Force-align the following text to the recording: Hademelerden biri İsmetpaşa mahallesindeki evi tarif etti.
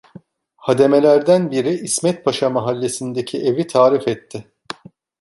Hademelerden 0.57 1.51
biri 1.51 1.69
İsmetpaşa 1.73 2.49
mahallesindeki 2.49 3.37
evi 3.41 3.67
tarif 3.67 4.07
etti. 4.07 4.45